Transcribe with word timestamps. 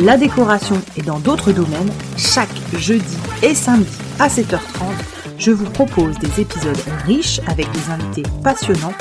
la 0.00 0.16
décoration 0.16 0.80
et 0.96 1.02
dans 1.02 1.18
d'autres 1.18 1.52
domaines, 1.52 1.90
chaque 2.16 2.54
jeudi 2.78 3.16
et 3.42 3.54
samedi 3.54 3.98
à 4.18 4.28
7h30, 4.28 4.92
je 5.38 5.50
vous 5.50 5.68
propose 5.70 6.18
des 6.18 6.40
épisodes 6.40 6.78
riches 7.06 7.40
avec 7.46 7.70
des 7.72 7.90
invités 7.90 8.22
passionnants 8.42 8.94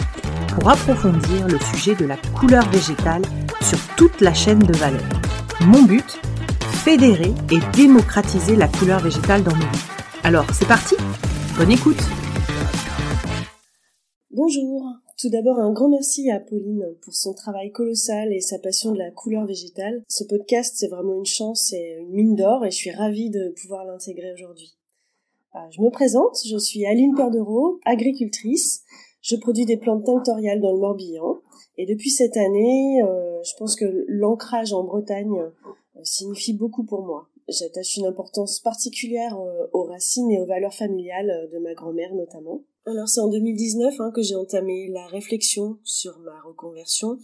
pour 0.53 0.69
approfondir 0.69 1.47
le 1.47 1.57
sujet 1.73 1.95
de 1.95 2.05
la 2.05 2.17
couleur 2.37 2.67
végétale 2.69 3.21
sur 3.61 3.79
toute 3.95 4.19
la 4.21 4.33
chaîne 4.33 4.59
de 4.59 4.77
valeur. 4.77 5.03
Mon 5.61 5.83
but 5.83 6.19
Fédérer 6.83 7.33
et 7.51 7.59
démocratiser 7.73 8.55
la 8.55 8.67
couleur 8.67 8.99
végétale 8.99 9.43
dans 9.43 9.55
nos 9.55 9.57
vies. 9.57 9.85
Alors, 10.23 10.45
c'est 10.53 10.67
parti 10.67 10.95
Bonne 11.57 11.71
écoute 11.71 12.01
Bonjour 14.31 14.93
tout 15.19 15.29
d'abord, 15.29 15.59
un 15.59 15.73
grand 15.73 15.89
merci 15.89 16.31
à 16.31 16.39
Pauline 16.39 16.95
pour 17.01 17.13
son 17.13 17.33
travail 17.33 17.71
colossal 17.71 18.31
et 18.31 18.39
sa 18.39 18.57
passion 18.57 18.93
de 18.93 18.97
la 18.97 19.11
couleur 19.11 19.45
végétale. 19.45 20.01
Ce 20.07 20.23
podcast, 20.23 20.75
c'est 20.77 20.87
vraiment 20.87 21.15
une 21.15 21.25
chance 21.25 21.73
et 21.73 21.97
une 21.99 22.13
mine 22.13 22.35
d'or 22.35 22.65
et 22.65 22.71
je 22.71 22.77
suis 22.77 22.91
ravie 22.91 23.29
de 23.29 23.53
pouvoir 23.61 23.83
l'intégrer 23.83 24.31
aujourd'hui. 24.31 24.77
Euh, 25.55 25.59
je 25.71 25.81
me 25.81 25.89
présente, 25.89 26.37
je 26.45 26.57
suis 26.57 26.85
Aline 26.85 27.15
Perdereau, 27.15 27.81
agricultrice. 27.83 28.83
Je 29.21 29.35
produis 29.35 29.65
des 29.65 29.75
plantes 29.75 30.05
tinctoriales 30.05 30.61
dans 30.61 30.71
le 30.71 30.79
Morbihan 30.79 31.39
et 31.77 31.85
depuis 31.85 32.11
cette 32.11 32.37
année, 32.37 33.03
euh, 33.03 33.43
je 33.43 33.51
pense 33.57 33.75
que 33.75 34.05
l'ancrage 34.07 34.71
en 34.71 34.85
Bretagne 34.85 35.37
euh, 35.37 35.99
signifie 36.01 36.53
beaucoup 36.53 36.85
pour 36.85 37.01
moi. 37.01 37.27
J'attache 37.49 37.97
une 37.97 38.05
importance 38.05 38.61
particulière 38.61 39.37
aux 39.73 39.83
racines 39.83 40.29
et 40.31 40.39
aux 40.39 40.45
valeurs 40.45 40.75
familiales 40.75 41.49
de 41.51 41.57
ma 41.57 41.73
grand-mère 41.73 42.13
notamment. 42.13 42.61
Alors 42.89 43.07
c'est 43.07 43.21
en 43.21 43.27
2019 43.27 43.99
hein, 43.99 44.11
que 44.15 44.23
j'ai 44.23 44.33
entamé 44.33 44.87
la 44.87 45.05
réflexion 45.05 45.77
sur 45.83 46.17
ma 46.21 46.41
reconversion. 46.41 47.19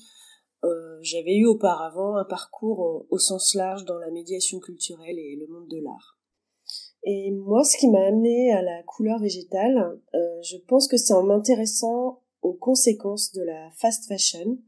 Euh, 0.63 0.99
J'avais 1.01 1.37
eu 1.37 1.47
auparavant 1.47 2.17
un 2.17 2.23
parcours 2.23 3.07
au, 3.09 3.17
sens 3.17 3.55
large 3.55 3.83
dans 3.83 3.97
la 3.97 4.11
médiation 4.11 4.59
culturelle 4.59 5.17
et 5.17 5.35
le 5.35 5.47
monde 5.47 5.67
de 5.67 5.81
l'art. 5.81 6.19
Et 7.03 7.31
moi, 7.31 7.63
ce 7.63 7.77
qui 7.77 7.89
m'a 7.89 8.05
amené 8.05 8.53
à 8.53 8.61
la 8.61 8.83
couleur 8.83 9.19
végétale, 9.19 9.99
euh, 10.13 10.41
je 10.43 10.57
pense 10.67 10.87
que 10.87 10.97
c'est 10.97 11.13
en 11.13 11.23
m'intéressant 11.23 12.21
aux 12.43 12.53
conséquences 12.53 13.31
de 13.31 13.41
la 13.41 13.71
fast 13.71 14.07
fashion. 14.07 14.59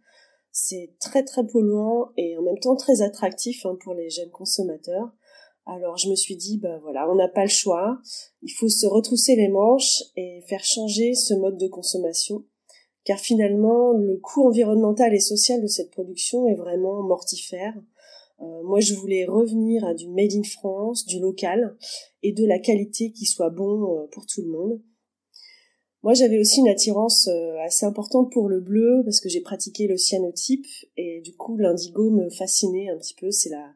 C'est 0.52 0.96
très 1.00 1.24
très 1.24 1.46
polluant 1.46 2.10
et 2.18 2.36
en 2.40 2.42
même 2.42 2.58
temps 2.58 2.76
très 2.76 3.04
attractif 3.04 3.68
hein, 3.68 3.78
pour 3.84 3.94
les 3.94 4.10
jeunes 4.10 4.32
consommateurs. 4.32 5.12
Alors 5.70 5.98
je 5.98 6.10
me 6.10 6.16
suis 6.16 6.38
dit, 6.38 6.58
ben 6.58 6.80
voilà, 6.82 7.12
on 7.12 7.16
n'a 7.16 7.28
pas 7.28 7.44
le 7.44 7.50
choix, 7.50 8.00
il 8.42 8.52
faut 8.52 8.70
se 8.70 8.88
retrousser 8.88 9.36
les 9.36 9.50
manches 9.50 10.02
et 10.16 10.42
faire 10.48 10.64
changer 10.64 11.14
ce 11.14 11.34
mode 11.34 11.58
de 11.58 11.68
consommation, 11.68 12.46
car 13.04 13.20
finalement 13.20 13.92
le 13.92 14.18
coût 14.18 14.48
environnemental 14.48 15.14
et 15.14 15.20
social 15.20 15.62
de 15.62 15.68
cette 15.68 15.92
production 15.92 16.48
est 16.48 16.56
vraiment 16.56 17.04
mortifère. 17.04 17.74
Euh, 18.40 18.64
moi 18.64 18.80
je 18.80 18.94
voulais 18.94 19.26
revenir 19.26 19.84
à 19.84 19.94
du 19.94 20.08
made 20.08 20.32
in 20.34 20.44
France, 20.44 21.06
du 21.06 21.20
local 21.20 21.76
et 22.24 22.32
de 22.32 22.46
la 22.46 22.60
qualité 22.60 23.12
qui 23.12 23.26
soit 23.26 23.50
bon 23.50 23.98
euh, 23.98 24.08
pour 24.14 24.26
tout 24.26 24.42
le 24.44 24.52
monde. 24.52 24.82
Moi, 26.04 26.14
j'avais 26.14 26.38
aussi 26.38 26.60
une 26.60 26.68
attirance 26.68 27.28
euh, 27.28 27.58
assez 27.66 27.86
importante 27.86 28.32
pour 28.32 28.50
le 28.50 28.60
bleu 28.60 29.02
parce 29.04 29.20
que 29.20 29.30
j'ai 29.30 29.42
pratiqué 29.42 29.88
le 29.88 29.98
cyanotype 29.98 30.68
et 30.96 31.22
du 31.22 31.36
coup, 31.36 31.58
l'indigo 31.58 32.12
me 32.12 32.30
fascinait 32.30 32.90
un 32.90 32.98
petit 32.98 33.16
peu. 33.16 33.32
C'est 33.32 33.50
la, 33.50 33.74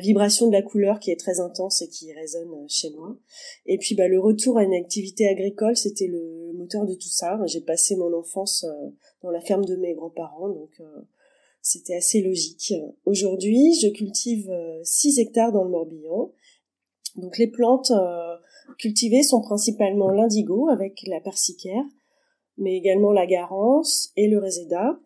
vibration 0.00 0.46
de 0.46 0.52
la 0.52 0.62
couleur 0.62 1.00
qui 1.00 1.10
est 1.10 1.20
très 1.20 1.40
intense 1.40 1.82
et 1.82 1.88
qui 1.88 2.12
résonne 2.12 2.52
euh, 2.52 2.66
chez 2.68 2.90
moi. 2.90 3.16
Et 3.66 3.78
puis 3.78 3.94
bah, 3.94 4.08
le 4.08 4.20
retour 4.20 4.58
à 4.58 4.64
une 4.64 4.74
activité 4.74 5.26
agricole, 5.26 5.76
c'était 5.76 6.06
le 6.06 6.52
moteur 6.54 6.84
de 6.84 6.94
tout 6.94 7.08
ça. 7.08 7.38
J'ai 7.46 7.60
passé 7.62 7.96
mon 7.96 8.12
enfance 8.14 8.64
euh, 8.64 8.90
dans 9.22 9.30
la 9.30 9.40
ferme 9.40 9.64
de 9.64 9.76
mes 9.76 9.94
grands-parents, 9.94 10.48
donc 10.48 10.70
c'était 11.60 11.94
assez 11.94 12.20
logique. 12.20 12.74
Aujourd'hui, 13.04 13.74
je 13.80 13.88
cultive 13.88 14.50
6 14.82 15.20
hectares 15.20 15.52
dans 15.52 15.62
le 15.62 15.70
Morbihan. 15.70 16.32
Donc 17.16 17.38
les 17.38 17.46
plantes 17.46 17.92
cultivées 18.78 19.22
sont 19.22 19.40
principalement 19.40 20.10
l'indigo 20.10 20.68
avec 20.68 21.02
la 21.06 21.20
persicaire, 21.20 21.84
mais 22.58 22.76
également 22.76 23.12
la 23.12 23.26
garance 23.26 24.10
et 24.16 24.28
le 24.28 24.38
réséda. 24.38 25.00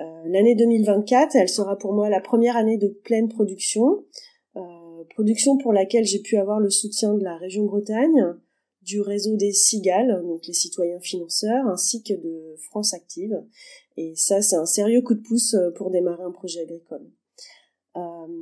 Euh, 0.00 0.04
l'année 0.26 0.54
2024, 0.54 1.36
elle 1.36 1.48
sera 1.48 1.76
pour 1.76 1.92
moi 1.92 2.08
la 2.08 2.20
première 2.20 2.56
année 2.56 2.78
de 2.78 2.88
pleine 2.88 3.28
production, 3.28 4.04
euh, 4.56 5.04
production 5.10 5.58
pour 5.58 5.72
laquelle 5.72 6.04
j'ai 6.04 6.20
pu 6.20 6.36
avoir 6.36 6.60
le 6.60 6.70
soutien 6.70 7.14
de 7.14 7.22
la 7.22 7.36
région 7.36 7.64
Bretagne, 7.64 8.34
du 8.82 9.00
réseau 9.00 9.36
des 9.36 9.52
Cigales, 9.52 10.22
donc 10.22 10.46
les 10.46 10.52
citoyens 10.52 11.00
financeurs, 11.00 11.66
ainsi 11.68 12.02
que 12.02 12.14
de 12.14 12.56
France 12.58 12.94
Active. 12.94 13.42
Et 13.96 14.14
ça, 14.16 14.42
c'est 14.42 14.56
un 14.56 14.66
sérieux 14.66 15.02
coup 15.02 15.14
de 15.14 15.22
pouce 15.22 15.54
euh, 15.54 15.70
pour 15.70 15.90
démarrer 15.90 16.24
un 16.24 16.32
projet 16.32 16.62
agricole. 16.62 17.06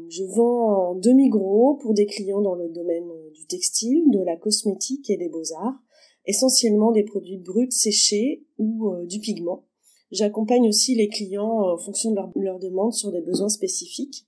Je 0.09 0.25
vends 0.25 0.91
en 0.91 0.95
demi-gros 0.95 1.75
pour 1.81 1.95
des 1.95 2.07
clients 2.07 2.41
dans 2.41 2.55
le 2.55 2.69
domaine 2.69 3.09
du 3.35 3.47
textile, 3.47 4.11
de 4.11 4.23
la 4.23 4.37
cosmétique 4.37 5.11
et 5.11 5.17
des 5.17 5.29
beaux-arts, 5.29 5.79
essentiellement 6.27 6.93
des 6.93 7.05
produits 7.05 7.39
bruts 7.39 7.71
séchés 7.71 8.45
ou 8.59 8.95
du 9.07 9.21
pigment. 9.21 9.65
J'accompagne 10.11 10.69
aussi 10.69 10.95
les 10.95 11.09
clients 11.09 11.73
en 11.73 11.79
fonction 11.79 12.11
de 12.11 12.17
leurs 12.17 12.33
leur 12.35 12.59
demandes 12.59 12.93
sur 12.93 13.13
des 13.13 13.21
besoins 13.21 13.49
spécifiques. 13.49 14.27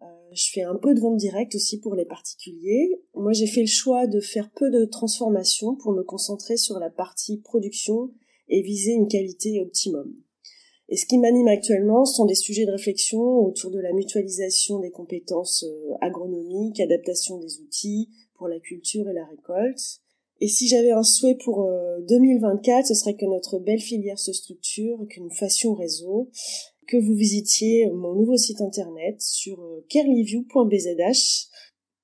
Euh, 0.00 0.06
je 0.32 0.50
fais 0.50 0.62
un 0.62 0.76
peu 0.76 0.94
de 0.94 1.00
vente 1.00 1.18
directe 1.18 1.54
aussi 1.54 1.80
pour 1.80 1.94
les 1.94 2.06
particuliers. 2.06 3.02
Moi, 3.14 3.32
j'ai 3.32 3.46
fait 3.46 3.60
le 3.60 3.66
choix 3.66 4.06
de 4.06 4.20
faire 4.20 4.50
peu 4.50 4.70
de 4.70 4.86
transformation 4.86 5.76
pour 5.76 5.92
me 5.92 6.02
concentrer 6.02 6.56
sur 6.56 6.78
la 6.78 6.88
partie 6.88 7.38
production 7.38 8.10
et 8.48 8.62
viser 8.62 8.92
une 8.92 9.08
qualité 9.08 9.60
optimum. 9.60 10.14
Et 10.92 10.96
ce 10.96 11.06
qui 11.06 11.16
m'anime 11.16 11.48
actuellement 11.48 12.04
sont 12.04 12.26
des 12.26 12.34
sujets 12.34 12.66
de 12.66 12.70
réflexion 12.70 13.22
autour 13.22 13.70
de 13.70 13.78
la 13.80 13.94
mutualisation 13.94 14.78
des 14.78 14.90
compétences 14.90 15.64
euh, 15.64 15.94
agronomiques, 16.02 16.80
adaptation 16.80 17.38
des 17.38 17.60
outils 17.60 18.10
pour 18.34 18.46
la 18.46 18.60
culture 18.60 19.08
et 19.08 19.14
la 19.14 19.24
récolte, 19.24 20.02
et 20.42 20.48
si 20.48 20.66
j'avais 20.66 20.90
un 20.90 21.04
souhait 21.04 21.36
pour 21.36 21.70
2024, 22.08 22.80
euh, 22.80 22.82
ce 22.88 22.94
serait 22.94 23.14
que 23.14 23.26
notre 23.26 23.60
belle 23.60 23.78
filière 23.78 24.18
se 24.18 24.32
structure, 24.32 24.98
que 25.08 25.20
nous 25.20 25.30
fassions 25.30 25.72
réseau, 25.72 26.30
que 26.88 26.96
vous 26.96 27.14
visitiez 27.14 27.88
mon 27.92 28.14
nouveau 28.14 28.36
site 28.36 28.60
internet 28.60 29.22
sur 29.22 29.62
euh, 29.62 29.86
kerliview.bzh, 29.88 31.48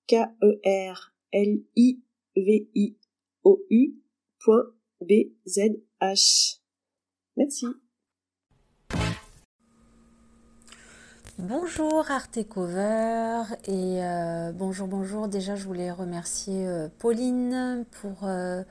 K-E-R-L-I-V-I-O-U.bzh. 0.07 1.01
Merci. 7.37 7.67
Bonjour 11.41 12.11
Arte 12.11 12.41
Cover 12.49 13.43
et 13.69 14.03
euh, 14.03 14.51
bonjour 14.53 14.89
bonjour. 14.89 15.29
Déjà 15.29 15.55
je 15.55 15.65
voulais 15.67 15.93
remercier 15.93 16.67
euh, 16.67 16.89
Pauline 16.99 17.85
pour 18.01 18.25
euh, 18.25 18.65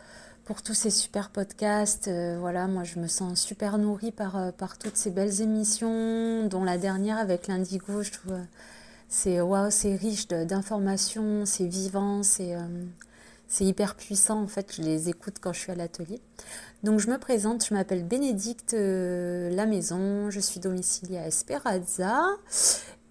pour 0.43 0.61
tous 0.61 0.73
ces 0.73 0.89
super 0.89 1.29
podcasts. 1.29 2.11
voilà, 2.39 2.67
moi 2.67 2.83
je 2.83 2.99
me 2.99 3.07
sens 3.07 3.39
super 3.39 3.77
nourrie 3.77 4.11
par 4.11 4.51
par 4.57 4.77
toutes 4.77 4.97
ces 4.97 5.11
belles 5.11 5.39
émissions, 5.39 6.45
dont 6.47 6.65
la 6.65 6.77
dernière 6.77 7.17
avec 7.19 7.47
l'Indigo. 7.47 8.03
Je 8.03 8.11
trouve 8.11 8.33
c'est 9.07 9.39
waouh, 9.39 9.71
c'est 9.71 9.95
riche 9.95 10.27
d'informations, 10.27 11.45
c'est 11.45 11.67
vivant, 11.67 12.21
c'est 12.21 12.53
c'est 13.47 13.65
hyper 13.65 13.95
puissant 13.95 14.41
en 14.41 14.47
fait. 14.47 14.75
Je 14.75 14.81
les 14.81 15.09
écoute 15.09 15.35
quand 15.41 15.53
je 15.53 15.59
suis 15.59 15.71
à 15.71 15.75
l'atelier. 15.75 16.21
Donc 16.83 16.99
je 16.99 17.09
me 17.09 17.17
présente, 17.17 17.65
je 17.65 17.73
m'appelle 17.73 18.05
Bénédicte 18.05 18.73
euh, 18.73 19.49
La 19.49 19.65
Maison, 19.65 20.29
je 20.29 20.39
suis 20.39 20.59
domiciliée 20.59 21.17
à 21.17 21.27
Esperanza 21.27 22.23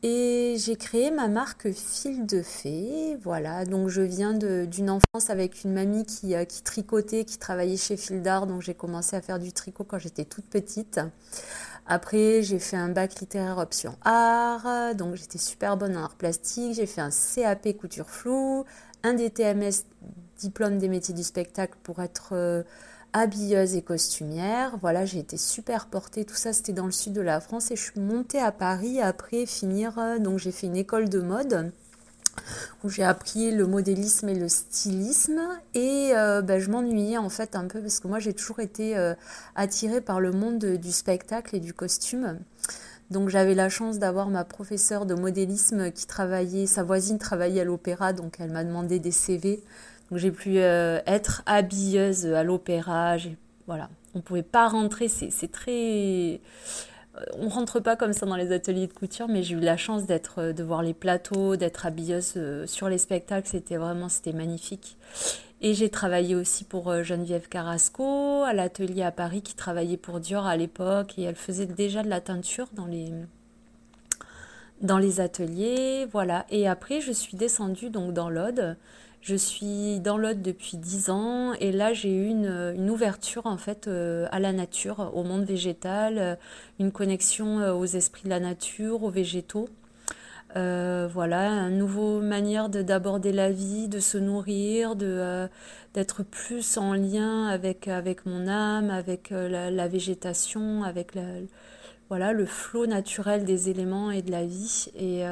et 0.02 0.56
j'ai 0.58 0.76
créé 0.76 1.10
ma 1.10 1.26
marque 1.26 1.72
Fil 1.72 2.26
de 2.26 2.42
Fée. 2.42 3.16
Voilà, 3.22 3.64
donc 3.64 3.88
je 3.88 4.02
viens 4.02 4.34
d'une 4.34 4.90
enfance 4.90 5.30
avec 5.30 5.64
une 5.64 5.72
mamie 5.72 6.04
qui, 6.04 6.34
euh, 6.36 6.44
qui 6.44 6.62
tricotait, 6.62 7.24
qui 7.24 7.38
travaillait 7.38 7.76
chez 7.76 7.96
Fil 7.96 8.22
d'Art, 8.22 8.46
donc 8.46 8.62
j'ai 8.62 8.74
commencé 8.74 9.16
à 9.16 9.20
faire 9.20 9.38
du 9.38 9.52
tricot 9.52 9.84
quand 9.84 9.98
j'étais 9.98 10.24
toute 10.24 10.46
petite. 10.46 11.00
Après, 11.88 12.42
j'ai 12.42 12.58
fait 12.58 12.76
un 12.76 12.88
bac 12.88 13.20
littéraire 13.20 13.58
option 13.58 13.96
art, 14.04 14.94
donc 14.96 15.14
j'étais 15.14 15.38
super 15.38 15.76
bonne 15.76 15.96
en 15.96 16.04
art 16.04 16.16
plastique. 16.16 16.74
J'ai 16.74 16.86
fait 16.86 17.00
un 17.00 17.10
CAP 17.10 17.76
couture 17.78 18.10
floue, 18.10 18.64
un 19.04 19.14
DTMS 19.14 19.84
diplôme 20.38 20.78
des 20.78 20.88
métiers 20.88 21.14
du 21.14 21.22
spectacle 21.22 21.76
pour 21.82 22.02
être 22.02 22.30
euh, 22.32 22.62
habilleuse 23.12 23.74
et 23.74 23.82
costumière. 23.82 24.76
Voilà, 24.80 25.04
j'ai 25.04 25.18
été 25.18 25.36
super 25.36 25.86
portée. 25.86 26.24
Tout 26.24 26.34
ça, 26.34 26.52
c'était 26.52 26.72
dans 26.72 26.86
le 26.86 26.92
sud 26.92 27.12
de 27.12 27.20
la 27.20 27.40
France. 27.40 27.70
Et 27.70 27.76
je 27.76 27.82
suis 27.82 28.00
montée 28.00 28.40
à 28.40 28.52
Paris 28.52 29.00
après 29.00 29.46
finir. 29.46 29.98
Euh, 29.98 30.18
donc, 30.18 30.38
j'ai 30.38 30.52
fait 30.52 30.66
une 30.66 30.76
école 30.76 31.08
de 31.08 31.20
mode 31.20 31.72
où 32.84 32.88
j'ai 32.88 33.04
appris 33.04 33.50
le 33.50 33.66
modélisme 33.66 34.28
et 34.28 34.34
le 34.34 34.48
stylisme. 34.48 35.40
Et 35.74 36.12
euh, 36.14 36.42
ben, 36.42 36.60
je 36.60 36.70
m'ennuyais 36.70 37.18
en 37.18 37.28
fait 37.28 37.56
un 37.56 37.66
peu 37.66 37.80
parce 37.80 38.00
que 38.00 38.08
moi, 38.08 38.18
j'ai 38.18 38.32
toujours 38.32 38.60
été 38.60 38.96
euh, 38.96 39.14
attirée 39.54 40.00
par 40.00 40.20
le 40.20 40.32
monde 40.32 40.64
du 40.64 40.92
spectacle 40.92 41.56
et 41.56 41.60
du 41.60 41.72
costume. 41.72 42.38
Donc 43.10 43.28
j'avais 43.28 43.54
la 43.54 43.68
chance 43.68 43.98
d'avoir 43.98 44.28
ma 44.28 44.44
professeure 44.44 45.06
de 45.06 45.14
modélisme 45.14 45.92
qui 45.92 46.06
travaillait, 46.06 46.66
sa 46.66 46.82
voisine 46.82 47.18
travaillait 47.18 47.60
à 47.60 47.64
l'opéra, 47.64 48.12
donc 48.12 48.36
elle 48.40 48.50
m'a 48.50 48.64
demandé 48.64 48.98
des 48.98 49.12
CV. 49.12 49.62
Donc 50.10 50.18
j'ai 50.18 50.32
pu 50.32 50.58
euh, 50.58 51.00
être 51.06 51.42
habilleuse 51.46 52.26
à 52.26 52.42
l'opéra. 52.42 53.16
Voilà, 53.66 53.90
on 54.14 54.20
pouvait 54.20 54.42
pas 54.42 54.68
rentrer. 54.68 55.08
C'est 55.08 55.52
très, 55.52 56.40
on 57.38 57.48
rentre 57.48 57.80
pas 57.80 57.96
comme 57.96 58.12
ça 58.12 58.26
dans 58.26 58.36
les 58.36 58.52
ateliers 58.52 58.86
de 58.86 58.92
couture, 58.92 59.28
mais 59.28 59.42
j'ai 59.42 59.54
eu 59.54 59.60
la 59.60 59.76
chance 59.76 60.06
d'être, 60.06 60.40
euh, 60.40 60.52
de 60.52 60.62
voir 60.62 60.82
les 60.82 60.94
plateaux, 60.94 61.56
d'être 61.56 61.86
habilleuse 61.86 62.34
sur 62.66 62.88
les 62.88 62.98
spectacles. 62.98 63.48
C'était 63.48 63.76
vraiment, 63.76 64.08
c'était 64.08 64.32
magnifique. 64.32 64.96
Et 65.62 65.72
j'ai 65.72 65.88
travaillé 65.88 66.34
aussi 66.34 66.64
pour 66.64 67.02
Geneviève 67.02 67.48
Carrasco 67.48 68.42
à 68.44 68.52
l'atelier 68.52 69.02
à 69.02 69.10
Paris 69.10 69.40
qui 69.40 69.54
travaillait 69.54 69.96
pour 69.96 70.20
Dior 70.20 70.46
à 70.46 70.56
l'époque 70.56 71.18
et 71.18 71.22
elle 71.22 71.34
faisait 71.34 71.64
déjà 71.64 72.02
de 72.02 72.10
la 72.10 72.20
teinture 72.20 72.68
dans 72.74 72.84
les 72.84 73.10
dans 74.80 74.98
les 74.98 75.20
ateliers, 75.20 76.06
voilà. 76.10 76.44
Et 76.50 76.68
après, 76.68 77.00
je 77.00 77.12
suis 77.12 77.36
descendue 77.36 77.90
donc 77.90 78.12
dans 78.12 78.28
l'Aude 78.28 78.76
je 79.26 79.34
suis 79.34 79.98
dans 79.98 80.18
l'Aude 80.18 80.40
depuis 80.40 80.76
10 80.76 81.10
ans 81.10 81.52
et 81.54 81.72
là 81.72 81.92
j'ai 81.92 82.14
eu 82.14 82.26
une, 82.26 82.88
ouverture 82.88 83.46
en 83.46 83.56
fait 83.56 83.88
euh, 83.88 84.28
à 84.30 84.38
la 84.38 84.52
nature, 84.52 85.10
au 85.14 85.24
monde 85.24 85.44
végétal, 85.44 86.18
euh, 86.18 86.36
une 86.78 86.92
connexion 86.92 87.58
euh, 87.58 87.72
aux 87.72 87.86
esprits 87.86 88.22
de 88.22 88.28
la 88.28 88.38
nature, 88.38 89.02
aux 89.02 89.10
végétaux. 89.10 89.68
voilà, 90.54 91.48
une 91.68 91.78
nouvelle 91.78 92.22
manière 92.22 92.68
d'aborder 92.68 93.32
la 93.32 93.50
vie, 93.50 93.88
de 93.88 93.98
se 93.98 94.16
nourrir, 94.16 94.94
d'être 94.94 96.22
plus 96.22 96.78
en 96.78 96.94
lien 96.94 97.48
avec 97.48 97.88
avec 97.88 98.26
mon 98.26 98.46
âme, 98.46 98.90
avec 98.90 99.30
la, 99.30 99.88
végétation, 99.88 100.84
avec 100.84 101.18
voilà 102.08 102.32
le 102.32 102.46
flot 102.46 102.86
naturel 102.86 103.44
des 103.44 103.70
éléments 103.70 104.12
et 104.12 104.22
de 104.22 104.30
la 104.30 104.46
vie 104.46 104.86
et 104.94 105.24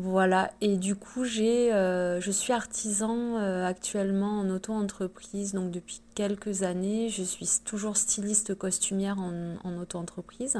voilà, 0.00 0.52
et 0.60 0.76
du 0.76 0.94
coup, 0.94 1.24
j'ai, 1.24 1.72
euh, 1.72 2.20
je 2.20 2.30
suis 2.30 2.52
artisan 2.52 3.36
euh, 3.36 3.66
actuellement 3.66 4.38
en 4.38 4.48
auto-entreprise, 4.48 5.54
donc 5.54 5.72
depuis 5.72 6.00
quelques 6.14 6.62
années. 6.62 7.08
Je 7.08 7.24
suis 7.24 7.48
toujours 7.64 7.96
styliste 7.96 8.54
costumière 8.54 9.18
en, 9.18 9.76
auto-entreprise. 9.76 10.56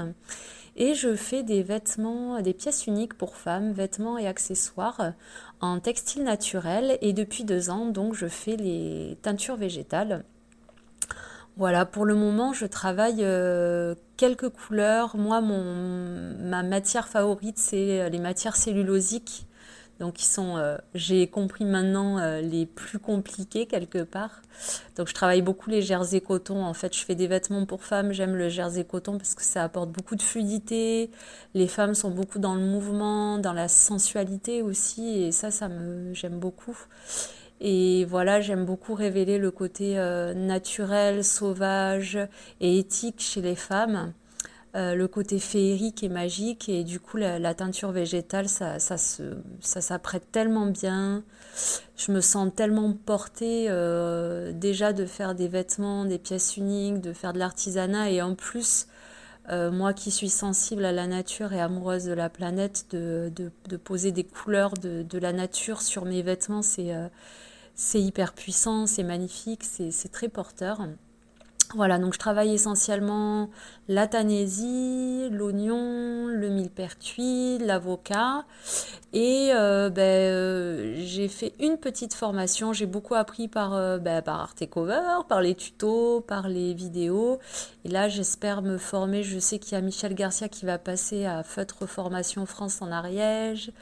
Et 0.74 0.94
je 0.94 1.14
fais 1.14 1.44
des 1.44 1.62
vêtements, 1.62 2.40
des 2.42 2.52
pièces 2.52 2.88
uniques 2.88 3.14
pour 3.14 3.36
femmes, 3.36 3.70
vêtements 3.70 4.18
et 4.18 4.26
accessoires 4.26 5.12
en 5.60 5.78
textile 5.78 6.24
naturel. 6.24 6.98
Et 7.00 7.12
depuis 7.12 7.44
deux 7.44 7.70
ans, 7.70 7.86
donc, 7.86 8.14
je 8.14 8.26
fais 8.26 8.56
les 8.56 9.18
teintures 9.22 9.56
végétales 9.56 10.24
voilà, 11.58 11.84
pour 11.84 12.04
le 12.04 12.14
moment, 12.14 12.52
je 12.52 12.66
travaille 12.66 13.18
euh, 13.24 13.96
quelques 14.16 14.48
couleurs. 14.48 15.16
Moi, 15.16 15.40
ma 15.40 16.62
matière 16.62 17.08
favorite, 17.08 17.58
c'est 17.58 18.00
euh, 18.00 18.08
les 18.08 18.20
matières 18.20 18.54
cellulosiques. 18.54 19.44
Donc, 19.98 20.22
ils 20.22 20.26
sont, 20.26 20.56
euh, 20.56 20.78
j'ai 20.94 21.26
compris 21.26 21.64
maintenant, 21.64 22.18
les 22.40 22.64
plus 22.64 23.00
compliqués 23.00 23.66
quelque 23.66 24.04
part. 24.04 24.42
Donc, 24.96 25.08
je 25.08 25.14
travaille 25.14 25.42
beaucoup 25.42 25.68
les 25.68 25.82
jersey 25.82 26.20
coton. 26.20 26.64
En 26.64 26.74
fait, 26.74 26.96
je 26.96 27.04
fais 27.04 27.16
des 27.16 27.26
vêtements 27.26 27.66
pour 27.66 27.82
femmes. 27.82 28.12
J'aime 28.12 28.36
le 28.36 28.48
jersey 28.48 28.84
coton 28.84 29.18
parce 29.18 29.34
que 29.34 29.42
ça 29.42 29.64
apporte 29.64 29.90
beaucoup 29.90 30.14
de 30.14 30.22
fluidité. 30.22 31.10
Les 31.54 31.66
femmes 31.66 31.96
sont 31.96 32.12
beaucoup 32.12 32.38
dans 32.38 32.54
le 32.54 32.62
mouvement, 32.62 33.38
dans 33.38 33.52
la 33.52 33.66
sensualité 33.66 34.62
aussi. 34.62 35.22
Et 35.22 35.32
ça, 35.32 35.50
ça 35.50 35.68
me, 35.68 36.14
j'aime 36.14 36.38
beaucoup. 36.38 36.78
Et 37.60 38.04
voilà, 38.04 38.40
j'aime 38.40 38.64
beaucoup 38.64 38.94
révéler 38.94 39.38
le 39.38 39.50
côté 39.50 39.98
euh, 39.98 40.32
naturel, 40.32 41.24
sauvage 41.24 42.18
et 42.60 42.78
éthique 42.78 43.20
chez 43.20 43.40
les 43.40 43.56
femmes, 43.56 44.12
euh, 44.76 44.94
le 44.94 45.08
côté 45.08 45.40
féerique 45.40 46.04
et 46.04 46.08
magique. 46.08 46.68
Et 46.68 46.84
du 46.84 47.00
coup, 47.00 47.16
la, 47.16 47.54
teinture 47.54 47.90
végétale, 47.90 48.48
ça, 48.48 48.78
ça, 48.78 48.96
ça 48.96 49.80
s'apprête 49.80 50.30
tellement 50.30 50.66
bien. 50.66 51.24
Je 51.96 52.12
me 52.12 52.20
sens 52.20 52.52
tellement 52.54 52.92
portée 52.92 53.66
euh, 53.68 54.52
déjà 54.52 54.92
de 54.92 55.04
faire 55.04 55.34
des 55.34 55.48
vêtements, 55.48 56.04
des 56.04 56.18
pièces 56.18 56.56
uniques, 56.56 57.00
de 57.00 57.12
faire 57.12 57.32
de 57.32 57.40
l'artisanat. 57.40 58.10
Et 58.10 58.22
en 58.22 58.36
plus, 58.36 58.86
moi 59.50 59.94
qui 59.94 60.10
suis 60.10 60.28
sensible 60.28 60.84
à 60.84 60.92
la 60.92 61.06
nature 61.06 61.54
et 61.54 61.60
amoureuse 61.60 62.04
de 62.04 62.12
la 62.12 62.28
planète, 62.28 62.84
de, 62.90 63.32
de, 63.34 63.76
poser 63.78 64.12
des 64.12 64.22
couleurs 64.22 64.74
de, 64.74 65.18
la 65.18 65.32
nature 65.32 65.80
sur 65.80 66.04
mes 66.04 66.20
vêtements, 66.20 66.60
c'est 66.60 66.92
c'est 67.80 68.02
hyper 68.02 68.34
puissant, 68.34 68.86
c'est 68.86 69.04
magnifique, 69.04 69.62
c'est 69.62 70.12
très 70.12 70.28
porteur. 70.28 70.80
Voilà, 71.74 71.98
donc 71.98 72.14
je 72.14 72.18
travaille 72.18 72.54
essentiellement 72.54 73.50
la 73.88 74.06
l'oignon, 75.30 76.26
le 76.26 76.48
millepertuis, 76.48 77.58
l'avocat. 77.58 78.46
Et 79.12 79.50
euh, 79.54 79.88
ben, 79.88 80.02
euh, 80.02 80.94
j'ai 80.98 81.28
fait 81.28 81.54
une 81.60 81.78
petite 81.78 82.14
formation. 82.14 82.72
J'ai 82.72 82.86
beaucoup 82.86 83.14
appris 83.14 83.48
par, 83.48 83.74
euh, 83.74 83.98
ben, 83.98 84.20
par 84.22 84.40
Art 84.40 84.54
Cover, 84.70 85.24
par 85.28 85.40
les 85.40 85.54
tutos, 85.54 86.20
par 86.22 86.48
les 86.48 86.72
vidéos. 86.74 87.38
Et 87.84 87.88
là, 87.88 88.08
j'espère 88.08 88.62
me 88.62 88.78
former. 88.78 89.22
Je 89.22 89.38
sais 89.38 89.58
qu'il 89.58 89.72
y 89.72 89.76
a 89.76 89.80
Michel 89.82 90.14
Garcia 90.14 90.48
qui 90.48 90.66
va 90.66 90.78
passer 90.78 91.26
à 91.26 91.42
Feutre 91.42 91.86
Formation 91.86 92.44
France 92.46 92.80
en 92.82 92.90
Ariège. 92.92 93.72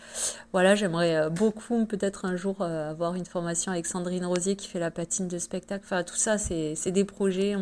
Voilà, 0.52 0.74
j'aimerais 0.74 1.30
beaucoup 1.30 1.84
peut-être 1.86 2.24
un 2.24 2.36
jour 2.36 2.62
avoir 2.62 3.14
une 3.14 3.26
formation 3.26 3.72
avec 3.72 3.86
Sandrine 3.86 4.24
Rosier 4.24 4.56
qui 4.56 4.68
fait 4.68 4.80
la 4.80 4.90
patine 4.90 5.28
de 5.28 5.38
spectacle. 5.38 5.84
Enfin, 5.84 6.04
tout 6.04 6.16
ça, 6.16 6.38
c'est 6.38 6.90
des 6.92 7.04
projets. 7.04 7.56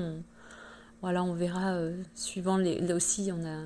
Voilà, 1.04 1.22
on 1.22 1.34
verra 1.34 1.74
euh, 1.74 2.02
suivant 2.14 2.56
les. 2.56 2.80
Là 2.80 2.94
aussi, 2.94 3.30
on 3.30 3.44
a. 3.46 3.64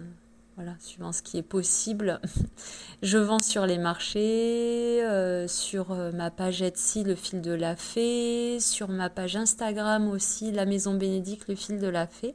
Voilà, 0.56 0.74
suivant 0.80 1.12
ce 1.12 1.22
qui 1.22 1.38
est 1.38 1.44
possible. 1.44 2.20
Je 3.02 3.16
vends 3.16 3.38
sur 3.38 3.64
les 3.64 3.78
marchés, 3.78 5.04
euh, 5.04 5.46
sur 5.46 5.92
euh, 5.92 6.10
ma 6.10 6.32
page 6.32 6.62
Etsy, 6.62 7.04
le 7.04 7.14
fil 7.14 7.40
de 7.40 7.52
la 7.52 7.76
fée, 7.76 8.58
sur 8.58 8.88
ma 8.88 9.08
page 9.08 9.36
Instagram 9.36 10.10
aussi, 10.10 10.50
la 10.50 10.64
maison 10.64 10.94
Bénédicte, 10.94 11.46
le 11.46 11.54
fil 11.54 11.78
de 11.78 11.86
la 11.86 12.08
fée. 12.08 12.34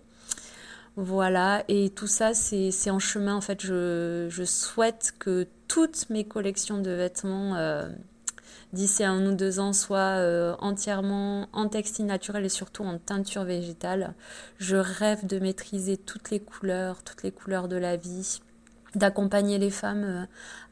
Voilà, 0.96 1.66
et 1.68 1.90
tout 1.90 2.08
ça, 2.08 2.34
c'est 2.34 2.90
en 2.90 3.00
chemin. 3.00 3.36
En 3.36 3.42
fait, 3.42 3.62
je, 3.62 4.28
je, 4.30 4.44
souhaite 4.46 5.16
que 5.20 5.50
toutes 5.68 6.10
mes 6.10 6.24
collections 6.24 6.78
de 6.78 6.92
vêtements 6.92 7.58
d'ici 8.74 9.04
un 9.04 9.26
ou 9.28 9.36
deux 9.36 9.60
ans 9.60 9.72
soit 9.72 10.18
euh, 10.18 10.56
entièrement 10.60 11.48
en 11.54 11.70
textile 11.70 12.08
naturel 12.08 12.44
et 12.44 12.50
surtout 12.50 12.84
en 12.84 12.98
teinture 12.98 13.44
végétale. 13.44 14.16
Je 14.58 14.76
rêve 14.76 15.26
de 15.28 15.40
maîtriser 15.40 15.96
toutes 15.96 16.32
les 16.32 16.40
couleurs, 16.40 17.04
toutes 17.04 17.24
les 17.24 17.32
couleurs 17.32 17.68
de 17.68 17.78
la 17.78 17.96
vie 17.96 18.42
d'accompagner 18.96 19.58
les 19.58 19.72
femmes 19.72 20.04
euh, 20.04 20.26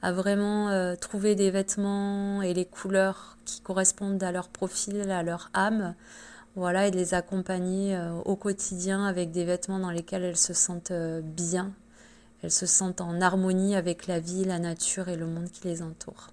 à 0.03 0.11
vraiment 0.11 0.69
euh, 0.69 0.95
trouver 0.95 1.35
des 1.35 1.49
vêtements 1.49 2.41
et 2.41 2.53
les 2.53 2.65
couleurs 2.65 3.37
qui 3.45 3.61
correspondent 3.61 4.21
à 4.21 4.31
leur 4.31 4.49
profil, 4.49 5.09
à 5.09 5.23
leur 5.23 5.49
âme. 5.53 5.95
Voilà, 6.55 6.87
et 6.87 6.91
de 6.91 6.97
les 6.97 7.13
accompagner 7.13 7.97
au 8.25 8.35
quotidien 8.35 9.05
avec 9.05 9.31
des 9.31 9.45
vêtements 9.45 9.79
dans 9.79 9.89
lesquels 9.89 10.23
elles 10.23 10.35
se 10.35 10.53
sentent 10.53 10.91
bien, 11.23 11.71
elles 12.43 12.51
se 12.51 12.65
sentent 12.65 12.99
en 12.99 13.21
harmonie 13.21 13.73
avec 13.73 14.05
la 14.05 14.19
vie, 14.19 14.43
la 14.43 14.59
nature 14.59 15.07
et 15.07 15.15
le 15.15 15.27
monde 15.27 15.49
qui 15.49 15.65
les 15.69 15.81
entoure. 15.81 16.27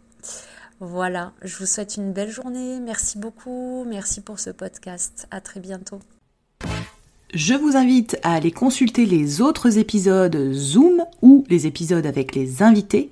Voilà, 0.80 1.32
je 1.42 1.56
vous 1.56 1.66
souhaite 1.66 1.96
une 1.96 2.12
belle 2.12 2.30
journée. 2.30 2.78
Merci 2.80 3.18
beaucoup. 3.18 3.84
Merci 3.88 4.20
pour 4.20 4.38
ce 4.38 4.50
podcast. 4.50 5.26
À 5.30 5.40
très 5.40 5.60
bientôt. 5.60 5.98
Je 7.34 7.54
vous 7.54 7.76
invite 7.76 8.16
à 8.22 8.34
aller 8.34 8.52
consulter 8.52 9.04
les 9.04 9.42
autres 9.42 9.76
épisodes 9.76 10.54
Zoom 10.54 11.04
ou 11.20 11.44
les 11.50 11.66
épisodes 11.66 12.06
avec 12.06 12.34
les 12.34 12.62
invités 12.62 13.10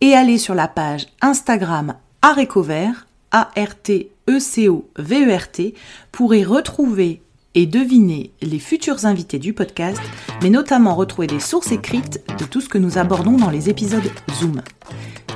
et 0.00 0.14
aller 0.14 0.38
sur 0.38 0.54
la 0.54 0.66
page 0.66 1.06
Instagram 1.20 1.94
Arecovert, 2.20 3.06
A-R-T-E-C-O-V-E-R-T, 3.30 5.74
pour 6.10 6.34
y 6.34 6.42
retrouver 6.42 7.22
et 7.54 7.66
deviner 7.66 8.32
les 8.42 8.58
futurs 8.58 9.06
invités 9.06 9.38
du 9.38 9.52
podcast, 9.52 10.00
mais 10.42 10.50
notamment 10.50 10.96
retrouver 10.96 11.28
des 11.28 11.38
sources 11.38 11.70
écrites 11.70 12.24
de 12.38 12.44
tout 12.44 12.60
ce 12.60 12.68
que 12.68 12.78
nous 12.78 12.98
abordons 12.98 13.36
dans 13.36 13.50
les 13.50 13.70
épisodes 13.70 14.10
Zoom. 14.32 14.62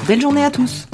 Belle 0.08 0.20
journée 0.20 0.44
à 0.44 0.50
tous 0.50 0.87